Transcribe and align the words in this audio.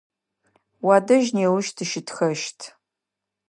Уадэжь 0.87 1.27
неущ 1.35 1.67
тыщытхэщт. 1.75 2.59